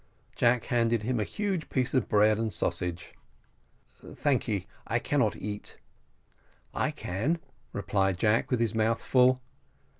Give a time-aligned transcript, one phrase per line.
[0.35, 3.13] Jack handed him a huge piece of bread and sausage.
[4.15, 5.77] "Thank ye, I cannot eat."
[6.73, 7.37] "I can,"
[7.71, 9.37] replied Jack, with his mouth full.